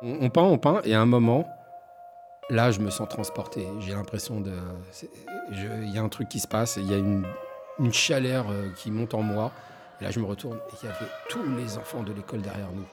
On, 0.01 0.29
peint, 0.29 0.43
on 0.43 0.57
peint, 0.57 0.81
et 0.83 0.93
à 0.95 1.01
un 1.01 1.05
moment, 1.05 1.47
là, 2.49 2.71
je 2.71 2.81
me 2.81 2.89
sens 2.89 3.07
transporté. 3.09 3.65
J'ai 3.79 3.93
l'impression 3.93 4.39
de. 4.41 4.51
Il 5.51 5.89
y 5.93 5.97
a 5.97 6.01
un 6.01 6.09
truc 6.09 6.29
qui 6.29 6.39
se 6.39 6.47
passe, 6.47 6.77
il 6.77 6.89
y 6.89 6.93
a 6.93 6.97
une 6.97 7.25
une 7.79 7.93
chaleur 7.93 8.45
euh, 8.49 8.69
qui 8.75 8.91
monte 8.91 9.13
en 9.13 9.21
moi. 9.21 9.51
Et 9.99 10.05
là, 10.05 10.11
je 10.11 10.19
me 10.19 10.25
retourne 10.25 10.57
et 10.57 10.75
il 10.81 10.85
y 10.85 10.89
avait 10.89 11.11
tous 11.29 11.43
les 11.57 11.77
enfants 11.77 12.03
de 12.03 12.13
l'école 12.13 12.41
derrière 12.41 12.71
nous. 12.71 12.85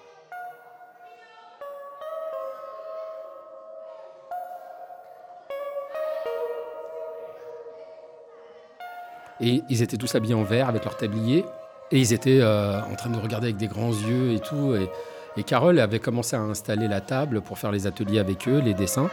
Et 9.42 9.62
ils 9.70 9.82
étaient 9.82 9.96
tous 9.96 10.14
habillés 10.14 10.34
en 10.34 10.42
vert 10.42 10.68
avec 10.68 10.84
leur 10.84 10.96
tablier. 10.96 11.44
Et 11.90 11.98
ils 11.98 12.12
étaient 12.12 12.40
euh, 12.40 12.80
en 12.82 12.94
train 12.94 13.10
de 13.10 13.18
regarder 13.18 13.46
avec 13.46 13.56
des 13.56 13.68
grands 13.68 13.90
yeux 13.90 14.32
et 14.32 14.40
tout. 14.40 14.74
Et, 14.74 14.88
et 15.36 15.42
Carole 15.42 15.78
avait 15.80 15.98
commencé 15.98 16.36
à 16.36 16.40
installer 16.40 16.88
la 16.88 17.00
table 17.00 17.40
pour 17.40 17.58
faire 17.58 17.72
les 17.72 17.86
ateliers 17.86 18.18
avec 18.18 18.46
eux, 18.46 18.58
les 18.58 18.74
dessins. 18.74 19.10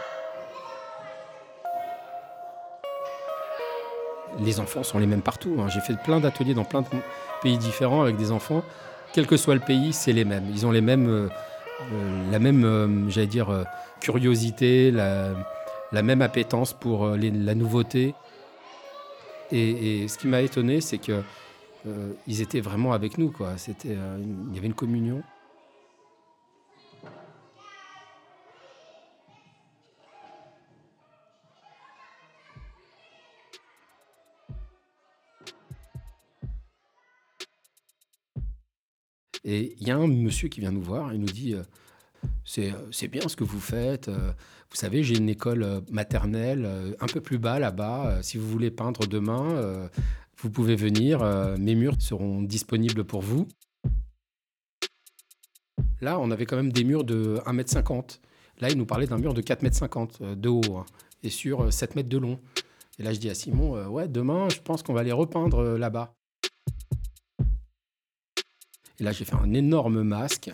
Les 4.40 4.60
enfants 4.60 4.82
sont 4.82 4.98
les 4.98 5.06
mêmes 5.06 5.22
partout. 5.22 5.56
Hein. 5.58 5.68
J'ai 5.68 5.80
fait 5.80 5.96
plein 6.02 6.20
d'ateliers 6.20 6.54
dans 6.54 6.64
plein 6.64 6.82
de 6.82 6.86
pays 7.42 7.58
différents 7.58 8.02
avec 8.02 8.16
des 8.16 8.30
enfants. 8.30 8.62
Quel 9.12 9.26
que 9.26 9.36
soit 9.36 9.54
le 9.54 9.60
pays, 9.60 9.92
c'est 9.92 10.12
les 10.12 10.24
mêmes. 10.24 10.44
Ils 10.50 10.66
ont 10.66 10.70
les 10.70 10.80
mêmes, 10.80 11.08
euh, 11.08 11.28
euh, 11.92 12.30
la 12.30 12.38
même, 12.38 12.64
euh, 12.64 13.08
j'allais 13.08 13.26
dire, 13.26 13.64
curiosité, 14.00 14.90
la, 14.90 16.02
même 16.02 16.22
appétence 16.22 16.72
pour 16.72 17.06
la 17.08 17.54
nouveauté. 17.54 18.14
Et, 19.50 20.06
ce 20.08 20.18
qui 20.18 20.28
m'a 20.28 20.42
étonné, 20.42 20.80
c'est 20.80 20.98
que 20.98 21.22
ils 22.26 22.42
étaient 22.42 22.60
vraiment 22.60 22.92
avec 22.92 23.16
nous. 23.16 23.32
C'était, 23.56 23.96
il 24.48 24.54
y 24.54 24.58
avait 24.58 24.66
une 24.66 24.74
communion. 24.74 25.22
Et 39.50 39.74
il 39.80 39.88
y 39.88 39.90
a 39.90 39.96
un 39.96 40.06
monsieur 40.06 40.50
qui 40.50 40.60
vient 40.60 40.72
nous 40.72 40.82
voir 40.82 41.10
et 41.10 41.16
nous 41.16 41.24
dit 41.24 41.54
euh, 41.54 41.62
euh, 42.58 42.72
c'est 42.92 43.08
bien 43.08 43.26
ce 43.28 43.34
que 43.34 43.44
vous 43.44 43.60
faites. 43.60 44.08
Euh, 44.08 44.32
vous 44.68 44.76
savez, 44.76 45.02
j'ai 45.02 45.16
une 45.16 45.30
école 45.30 45.82
maternelle 45.90 46.68
un 47.00 47.06
peu 47.06 47.22
plus 47.22 47.38
bas 47.38 47.58
là-bas. 47.58 48.18
Si 48.20 48.36
vous 48.36 48.46
voulez 48.46 48.70
peindre 48.70 49.06
demain, 49.06 49.88
vous 50.36 50.50
pouvez 50.50 50.76
venir. 50.76 51.24
Mes 51.58 51.74
murs 51.74 51.96
seront 51.98 52.42
disponibles 52.42 53.04
pour 53.04 53.22
vous. 53.22 53.48
Là, 56.02 56.20
on 56.20 56.30
avait 56.30 56.44
quand 56.44 56.56
même 56.56 56.70
des 56.70 56.84
murs 56.84 57.04
de 57.04 57.38
1,50 57.46 57.96
m. 57.96 58.02
Là, 58.60 58.68
il 58.68 58.76
nous 58.76 58.84
parlait 58.84 59.06
d'un 59.06 59.16
mur 59.16 59.32
de 59.32 59.40
4,50 59.40 60.22
m 60.22 60.34
de 60.38 60.48
haut 60.50 60.76
hein, 60.76 60.84
et 61.22 61.30
sur 61.30 61.72
7 61.72 61.96
mètres 61.96 62.10
de 62.10 62.18
long. 62.18 62.38
Et 62.98 63.04
là, 63.04 63.14
je 63.14 63.20
dis 63.20 63.30
à 63.30 63.34
Simon, 63.34 63.86
ouais, 63.86 64.06
demain, 64.06 64.50
je 64.50 64.60
pense 64.60 64.82
qu'on 64.82 64.92
va 64.92 65.02
les 65.02 65.12
repeindre 65.12 65.78
là-bas. 65.78 66.17
Et 69.00 69.04
là, 69.04 69.12
j'ai 69.12 69.24
fait 69.24 69.36
un 69.36 69.52
énorme 69.54 70.02
masque. 70.02 70.50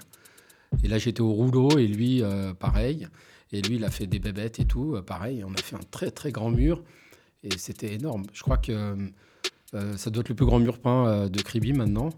Et 0.83 0.89
là, 0.89 0.99
j'étais 0.99 1.21
au 1.21 1.33
rouleau 1.33 1.79
et 1.79 1.87
lui, 1.87 2.23
euh, 2.23 2.53
pareil. 2.53 3.09
Et 3.53 3.63
lui, 3.63 3.77
il 3.77 3.85
a 3.85 3.91
fait 3.91 4.07
des 4.07 4.19
bébêtes 4.19 4.61
et 4.61 4.65
tout, 4.65 4.95
euh, 4.95 5.03
pareil. 5.03 5.45
On 5.45 5.53
a 5.53 5.57
fait 5.57 5.77
un 5.77 5.85
très, 5.91 6.11
très 6.11 6.33
grand 6.33 6.51
mur. 6.51 6.83
Et 7.43 7.57
c'était 7.59 7.95
énorme. 7.95 8.25
Je 8.33 8.43
crois 8.43 8.59
que 8.59 8.97
euh, 9.75 9.97
ça 9.97 10.11
doit 10.11 10.23
être 10.23 10.29
le 10.29 10.35
plus 10.35 10.47
grand 10.47 10.59
mur 10.59 10.79
peint 10.79 11.29
de 11.29 11.43
Kribi 11.43 11.73
maintenant. 11.73 12.11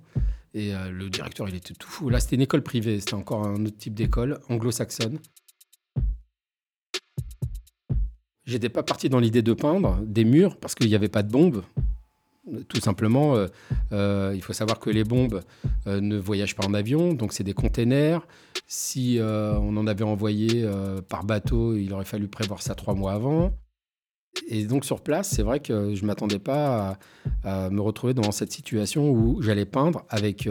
Et 0.55 0.73
le 0.73 1.11
directeur, 1.11 1.49
il 1.51 1.55
était 1.55 1.75
tout 1.75 1.89
fou. 1.89 2.09
Là, 2.09 2.19
c'était 2.19 2.37
une 2.37 2.43
école 2.43 2.63
privée. 2.63 2.99
C'était 3.01 3.15
encore 3.15 3.47
un 3.47 3.67
autre 3.67 3.77
type 3.77 3.93
d'école, 3.93 4.41
anglo-saxonne. 4.49 5.19
J'étais 8.47 8.71
pas 8.71 8.83
parti 8.83 9.11
dans 9.11 9.19
l'idée 9.19 9.43
de 9.43 9.53
peindre 9.53 10.01
des 10.03 10.25
murs 10.25 10.57
parce 10.59 10.75
qu'il 10.75 10.87
n'y 10.87 10.95
avait 10.95 11.09
pas 11.09 11.23
de 11.23 11.31
bombes 11.31 11.63
tout 12.69 12.81
simplement, 12.81 13.37
euh, 13.37 13.47
euh, 13.93 14.33
il 14.35 14.43
faut 14.43 14.53
savoir 14.53 14.79
que 14.79 14.91
les 14.91 15.05
bombes 15.05 15.43
euh, 15.87 16.01
ne 16.01 16.17
voyagent 16.17 16.55
pas 16.55 16.67
en 16.67 16.75
avion, 16.75 17.13
donc 17.13 17.33
c'est 17.33 17.45
des 17.45 17.55
containers. 17.55 18.27
Si 18.69 19.19
on 19.21 19.77
en 19.77 19.87
avait 19.87 20.05
envoyé 20.05 20.69
par 21.09 21.23
bateau, 21.23 21.77
il 21.77 21.93
aurait 21.93 22.05
fallu 22.05 22.27
prévoir 22.27 22.63
ça 22.63 22.75
trois 22.75 22.95
mois 22.95 23.13
avant. 23.13 23.53
Et 24.49 24.65
donc 24.65 24.85
sur 24.85 25.03
place, 25.03 25.29
c'est 25.29 25.45
vrai 25.45 25.61
que 25.61 25.95
je 25.95 26.03
ne 26.03 26.07
m'attendais 26.07 26.41
pas 26.41 26.99
à, 27.45 27.71
me 27.71 27.81
retrouver 27.81 28.13
dans 28.13 28.33
cette 28.33 28.51
situation 28.51 29.09
où 29.09 29.41
j'allais 29.41 29.67
peindre 29.67 30.05
avec 30.09 30.49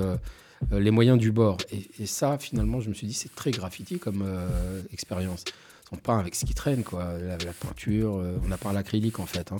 les 0.71 0.91
moyens 0.91 1.17
du 1.17 1.33
bord. 1.33 1.57
Et, 1.99 2.05
ça, 2.05 2.37
finalement, 2.37 2.79
je 2.79 2.87
me 2.87 2.93
suis 2.93 3.07
dit, 3.07 3.13
c'est 3.13 3.35
très 3.35 3.51
graffiti 3.51 3.99
comme 3.99 4.23
expérience 4.93 5.43
on 5.91 5.97
peint 5.97 6.17
avec 6.19 6.35
ce 6.35 6.45
qui 6.45 6.53
traîne, 6.53 6.83
quoi. 6.83 7.17
La, 7.19 7.37
peinture, 7.53 8.17
euh, 8.17 8.37
on 8.45 8.51
a 8.51 8.57
peint 8.57 8.73
l'acrylique 8.73 9.19
en 9.19 9.25
fait, 9.25 9.51
hein. 9.51 9.59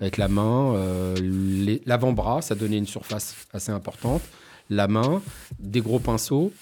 avec 0.00 0.16
la 0.16 0.28
main, 0.28 0.74
euh, 0.74 1.78
l'avant-bras, 1.86 2.42
ça 2.42 2.54
donnait 2.54 2.78
une 2.78 2.86
surface 2.86 3.34
assez 3.52 3.72
importante, 3.72 4.22
la 4.70 4.88
main, 4.88 5.22
des 5.58 5.80
gros 5.80 5.98
pinceaux. 5.98 6.52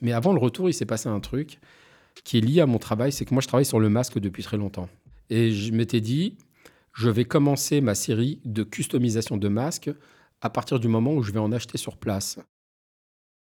Mais 0.00 0.12
avant 0.12 0.32
le 0.32 0.38
retour, 0.38 0.68
il 0.68 0.74
s'est 0.74 0.86
passé 0.86 1.08
un 1.08 1.20
truc 1.20 1.58
qui 2.22 2.38
est 2.38 2.40
lié 2.40 2.60
à 2.60 2.66
mon 2.66 2.78
travail, 2.78 3.12
c'est 3.12 3.24
que 3.24 3.34
moi 3.34 3.40
je 3.40 3.48
travaille 3.48 3.64
sur 3.64 3.80
le 3.80 3.88
masque 3.88 4.18
depuis 4.18 4.42
très 4.42 4.56
longtemps. 4.56 4.88
Et 5.30 5.52
je 5.52 5.72
m'étais 5.72 6.00
dit, 6.00 6.36
je 6.92 7.10
vais 7.10 7.24
commencer 7.24 7.80
ma 7.80 7.94
série 7.94 8.40
de 8.44 8.62
customisation 8.62 9.36
de 9.36 9.48
masques 9.48 9.90
à 10.46 10.50
partir 10.50 10.80
du 10.80 10.88
moment 10.88 11.12
où 11.12 11.22
je 11.22 11.32
vais 11.32 11.40
en 11.40 11.52
acheter 11.52 11.76
sur 11.76 11.96
place. 11.96 12.38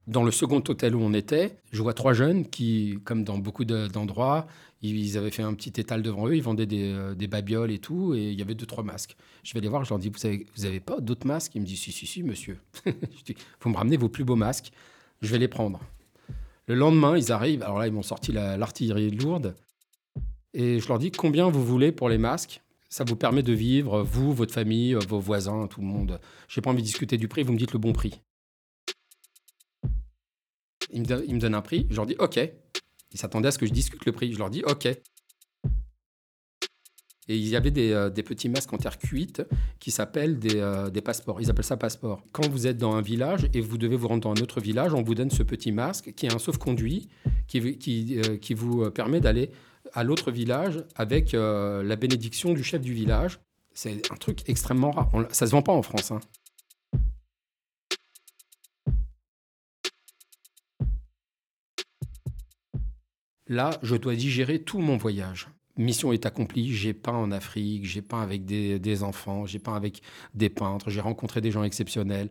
Dans 0.07 0.23
le 0.23 0.31
second 0.31 0.63
hôtel 0.69 0.95
où 0.95 1.01
on 1.01 1.13
était, 1.13 1.57
je 1.73 1.83
vois 1.83 1.95
trois 1.95 2.13
jeunes 2.13 2.47
qui, 2.47 2.99
comme 3.05 3.25
dans 3.25 3.39
beaucoup 3.39 3.65
d'endroits, 3.65 4.47
ils 4.83 5.17
avaient 5.17 5.31
fait 5.31 5.43
un 5.43 5.55
petit 5.55 5.81
étal 5.81 6.03
devant 6.03 6.29
eux, 6.29 6.37
ils 6.37 6.43
vendaient 6.43 6.69
euh, 6.73 7.15
des, 7.15 7.27
babioles 7.27 7.71
et 7.71 7.79
tout, 7.79 8.15
et 8.15 8.31
il 8.31 8.39
y 8.39 8.43
avait 8.43 8.55
deux, 8.55 8.67
trois 8.67 8.85
masques. 8.85 9.17
Je 9.43 9.55
vais 9.55 9.61
les 9.61 9.69
voir, 9.69 9.83
je 9.85 9.91
leur 9.91 9.99
dis, 9.99 10.11
vous 10.11 10.19
n'avez 10.25 10.47
vous 10.55 10.67
avez 10.67 10.81
pas 10.81 11.01
d'autres 11.01 11.27
masques? 11.27 11.55
Ils 11.55 11.63
me 11.63 11.67
disent, 11.67 11.81
si, 11.81 11.91
si, 11.91 12.07
si, 12.07 12.23
monsieur. 12.23 12.59
je 12.87 13.25
dis, 13.25 13.35
vous 13.63 13.71
me 13.71 13.77
ramenez 13.77 13.97
vos 13.97 14.11
plus 14.11 14.25
beaux 14.25 14.37
masques, 14.37 14.73
je 15.23 15.29
vais 15.33 15.39
les 15.39 15.49
prendre. 15.49 15.81
Le 16.67 16.75
lendemain, 16.75 17.17
ils 17.17 17.33
arrivent, 17.33 17.63
alors 17.63 17.79
là, 17.79 17.87
ils 17.87 17.93
m'ont 17.93 18.03
sorti 18.03 18.31
l'artillerie 18.31 19.11
lourde, 19.11 19.57
et 20.53 20.81
je 20.81 20.89
leur 20.89 20.99
dis, 20.99 21.11
combien 21.11 21.49
vous 21.49 21.65
voulez 21.65 21.93
pour 21.93 22.09
les 22.09 22.19
masques? 22.19 22.61
Ça 22.95 23.03
vous 23.03 23.17
permet 23.17 23.43
de 23.43 23.53
vivre, 23.53 24.05
vous, 24.05 24.33
votre 24.33 24.55
famille, 24.55 24.95
vos 25.09 25.19
voisins, 25.19 25.67
tout 25.67 25.81
le 25.81 25.87
monde. 25.89 26.21
Je 26.47 26.61
n'ai 26.61 26.63
pas 26.63 26.71
envie 26.71 26.81
de 26.81 26.87
discuter 26.87 27.17
du 27.17 27.27
prix, 27.27 27.43
vous 27.43 27.53
me 27.53 27.59
dites 27.59 27.73
le 27.73 27.81
bon 27.81 27.93
prix. 27.93 28.23
Ils 30.93 31.01
me, 31.01 31.39
donnent 31.41 31.57
un 31.57 31.61
prix, 31.61 31.89
je 31.91 31.97
leur 31.97 32.07
dis 32.07 32.15
OK. 32.21 32.39
Ils 33.11 33.19
s'attendaient 33.19 33.49
à 33.49 33.51
ce 33.51 33.59
que 33.59 33.67
je 33.67 33.73
discute 33.73 34.07
le 34.07 34.13
prix. 34.13 34.33
Je 34.33 34.39
leur 34.39 34.49
dis 34.49 34.63
OK. 34.63 34.87
Et 34.87 35.01
il 37.37 37.49
y 37.49 37.57
avait 37.57 37.73
des, 37.73 37.91
euh, 37.91 38.11
petits 38.11 38.49
masques 38.49 38.73
en 38.73 38.79
terre 38.79 38.97
cuite 38.97 39.43
qui 39.81 39.91
s'appellent 39.91 40.39
euh, 40.55 40.89
des, 40.89 41.01
passeports. 41.01 41.41
Ils 41.41 41.51
appellent 41.51 41.65
ça 41.65 41.77
passeport. 41.77 42.23
Quand 42.31 42.49
vous 42.49 42.69
êtes 42.69 42.79
dans 42.79 42.95
un 42.95 43.03
village 43.03 43.49
et 43.55 43.61
vous 43.61 43.77
devez 43.77 43.97
vous 43.97 44.07
rendre 44.07 44.23
dans 44.23 44.41
un 44.41 44.41
autre 44.41 44.61
village, 44.61 44.95
on 44.95 45.03
vous 45.03 45.17
donne 45.17 45.31
ce 45.31 45.43
petit 45.43 45.73
masque 45.73 46.13
qui 46.15 46.27
est 46.27 46.33
un 46.33 46.39
sauf-conduit 46.39 47.09
euh, 47.57 47.73
qui, 48.39 48.55
vous 48.55 48.89
permet 48.93 49.19
d'aller 49.19 49.51
à 49.95 50.05
l'autre 50.05 50.31
village 50.31 50.85
avec 50.95 51.33
la 51.33 51.97
bénédiction 51.97 52.53
du 52.53 52.63
chef 52.63 52.83
du 52.83 52.93
village. 52.93 53.41
C'est 53.73 54.13
un 54.13 54.17
truc 54.17 54.41
extrêmement 54.47 54.91
rare. 54.93 55.11
ça 55.31 55.47
se 55.47 55.53
vend 55.53 55.63
pas 55.63 55.73
en 55.73 55.83
France. 55.83 56.13
Hein. 56.13 56.21
Là, 63.47 63.79
je 63.83 63.97
dois 63.97 64.15
digérer 64.15 64.63
tout 64.63 64.79
mon 64.79 64.97
voyage. 64.97 65.49
Mission 65.77 66.13
est 66.13 66.25
accomplie, 66.25 66.73
j'ai 66.73 66.95
peint 66.95 67.13
en 67.13 67.31
Afrique, 67.31 67.85
j'ai 67.85 68.01
peint 68.01 68.23
avec 68.23 68.45
des, 68.45 69.03
enfants, 69.03 69.45
j'ai 69.45 69.59
peint 69.59 69.75
avec 69.75 70.03
des 70.33 70.49
peintres, 70.49 70.89
j'ai 70.89 71.01
rencontré 71.01 71.41
des 71.41 71.51
gens 71.51 71.65
exceptionnels. 71.65 72.31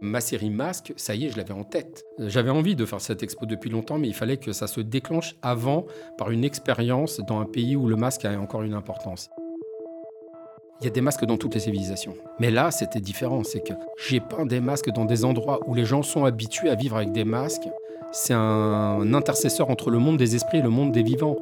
Ma 0.00 0.20
série 0.20 0.50
Masque, 0.50 0.92
ça 0.96 1.16
y 1.16 1.26
est, 1.26 1.30
je 1.30 1.36
l'avais 1.36 1.52
en 1.52 1.64
tête. 1.64 2.04
J'avais 2.20 2.50
envie 2.50 2.76
de 2.76 2.84
faire 2.84 3.00
cette 3.00 3.24
expo 3.24 3.46
depuis 3.46 3.68
longtemps, 3.68 3.98
mais 3.98 4.06
il 4.06 4.14
fallait 4.14 4.36
que 4.36 4.52
ça 4.52 4.68
se 4.68 4.80
déclenche 4.80 5.34
avant 5.42 5.86
par 6.16 6.30
une 6.30 6.44
expérience 6.44 7.18
dans 7.26 7.40
un 7.40 7.46
pays 7.46 7.74
où 7.74 7.88
le 7.88 7.96
masque 7.96 8.24
a 8.24 8.38
encore 8.38 8.62
une 8.62 8.74
importance. 8.74 9.28
Il 10.80 10.84
y 10.84 10.86
a 10.86 10.90
des 10.90 11.00
masques 11.00 11.24
dans 11.24 11.36
toutes 11.36 11.54
les 11.54 11.60
civilisations. 11.60 12.14
Mais 12.38 12.52
là, 12.52 12.70
c'était 12.70 13.00
différent. 13.00 13.42
C'est 13.42 13.60
que 13.60 13.72
j'ai 14.06 14.20
peint 14.20 14.46
des 14.46 14.60
masques 14.60 14.90
dans 14.90 15.04
des 15.04 15.24
endroits 15.24 15.58
où 15.66 15.74
les 15.74 15.84
gens 15.84 16.04
sont 16.04 16.24
habitués 16.24 16.70
à 16.70 16.76
vivre 16.76 16.96
avec 16.96 17.10
des 17.10 17.24
masques. 17.24 17.68
C'est 18.12 18.34
un 18.34 19.12
intercesseur 19.12 19.68
entre 19.68 19.90
le 19.90 19.98
monde 19.98 20.16
des 20.16 20.36
esprits 20.36 20.58
et 20.58 20.62
le 20.62 20.70
monde 20.70 20.92
des 20.92 21.02
vivants. 21.02 21.38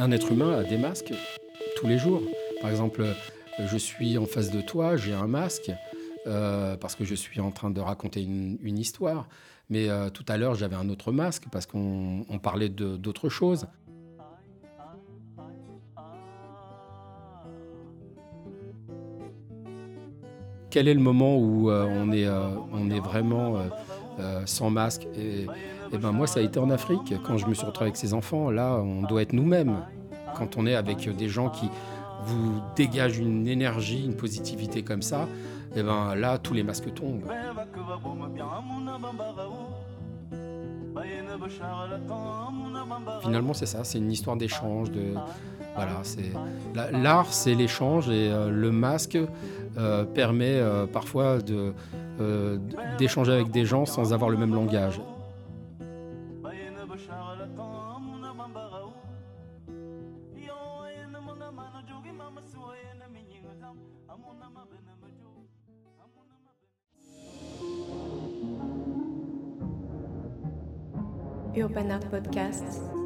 Un 0.00 0.12
être 0.12 0.32
humain 0.32 0.58
a 0.58 0.64
des 0.64 0.78
masques 0.78 1.12
tous 1.76 1.86
les 1.86 1.98
jours. 1.98 2.22
Par 2.62 2.70
exemple, 2.70 3.04
je 3.58 3.76
suis 3.76 4.16
en 4.16 4.24
face 4.24 4.50
de 4.50 4.62
toi, 4.62 4.96
j'ai 4.96 5.12
un 5.12 5.26
masque. 5.26 5.70
Euh, 6.26 6.76
parce 6.76 6.94
que 6.94 7.04
je 7.04 7.14
suis 7.14 7.38
en 7.40 7.50
train 7.50 7.70
de 7.70 7.80
raconter 7.80 8.22
une, 8.22 8.78
histoire. 8.78 9.28
Mais 9.68 9.90
euh, 9.90 10.08
tout 10.08 10.24
à 10.26 10.38
l'heure, 10.38 10.54
j'avais 10.54 10.76
un 10.76 10.88
autre 10.88 11.12
masque 11.12 11.44
parce 11.52 11.66
qu'on 11.66 12.24
parlait 12.42 12.70
d'autres 12.70 13.28
choses. 13.28 13.66
Quel 20.70 20.88
est 20.88 20.94
le 20.94 21.00
moment 21.00 21.36
où 21.36 21.70
euh, 21.70 21.86
on, 21.90 22.10
est, 22.90 23.00
vraiment 23.00 23.58
sans 24.46 24.70
masque 24.70 25.06
et, 25.92 25.98
ben 25.98 26.12
moi, 26.12 26.26
ça 26.26 26.40
a 26.40 26.42
été 26.42 26.58
en 26.58 26.70
Afrique, 26.70 27.14
quand 27.24 27.36
je 27.36 27.46
me 27.46 27.54
suis 27.54 27.66
retrouvé 27.66 27.86
avec 27.86 27.96
ces 27.96 28.14
enfants. 28.14 28.50
Là, 28.50 28.76
on 28.76 29.02
doit 29.02 29.22
être 29.22 29.32
nous-mêmes. 29.32 29.76
Quand 30.36 30.56
on 30.56 30.66
est 30.66 30.74
avec 30.74 31.08
des 31.16 31.28
gens 31.28 31.48
qui 31.48 31.68
vous 32.24 32.60
dégagent 32.76 33.18
une 33.18 33.48
énergie, 33.48 34.04
une 34.04 34.16
positivité 34.16 34.82
comme 34.82 35.02
ça, 35.02 35.26
eh 35.74 35.82
ben 35.82 36.14
là, 36.14 36.38
tous 36.38 36.54
les 36.54 36.62
masques 36.62 36.92
tombent. 36.94 37.24
Finalement, 43.22 43.54
c'est 43.54 43.66
ça, 43.66 43.84
c'est 43.84 43.98
une 43.98 44.12
histoire 44.12 44.36
d'échange. 44.36 44.90
De, 44.90 45.14
voilà, 45.74 46.02
l'art, 46.92 47.32
c'est 47.32 47.54
l'échange 47.54 48.08
et 48.08 48.30
euh, 48.30 48.50
le 48.50 48.70
masque 48.72 49.18
euh, 49.78 50.04
permet 50.04 50.56
euh, 50.56 50.86
parfois 50.86 51.38
d'échanger 52.98 53.32
avec 53.32 53.50
des 53.50 53.64
gens 53.64 53.86
sans 53.86 54.12
avoir 54.12 54.30
le 54.30 54.36
même 54.36 54.54
langage. 54.54 55.00
Urban 71.60 71.90
Art 71.90 72.10
Podcast. 72.10 72.99